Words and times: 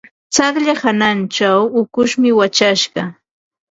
Tsaqlla 0.33 0.73
hanachaw 0.81 1.61
ukushmi 1.81 2.29
wachashqa. 2.39 3.03